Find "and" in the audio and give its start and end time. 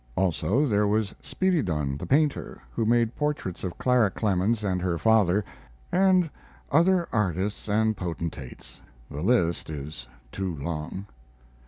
4.63-4.81, 5.91-6.27, 7.69-7.95